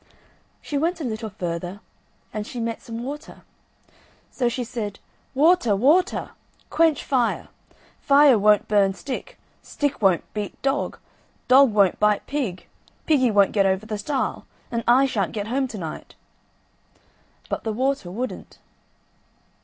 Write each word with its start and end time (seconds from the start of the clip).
She 0.63 0.79
went 0.79 0.99
a 0.99 1.03
little 1.03 1.29
further, 1.29 1.79
and 2.33 2.47
she 2.47 2.59
met 2.59 2.81
some 2.81 3.03
water. 3.03 3.43
So 4.31 4.49
she 4.49 4.63
said: 4.63 4.97
"Water, 5.35 5.75
water! 5.75 6.31
quench 6.71 7.03
fire; 7.03 7.49
fire 7.99 8.39
won't 8.39 8.67
burn 8.67 8.95
stick; 8.95 9.37
stick 9.61 10.01
won't 10.01 10.23
beat 10.33 10.59
dog; 10.63 10.97
dog 11.47 11.71
won't 11.71 11.99
bite 11.99 12.25
pig; 12.25 12.65
piggy 13.05 13.29
won't 13.29 13.51
get 13.51 13.67
over 13.67 13.85
the 13.85 13.99
stile; 13.99 14.47
and 14.71 14.83
I 14.87 15.05
shan't 15.05 15.33
get 15.33 15.49
home 15.49 15.67
to 15.67 15.77
night." 15.77 16.15
But 17.47 17.63
the 17.63 17.71
water 17.71 18.09
wouldn't. 18.09 18.57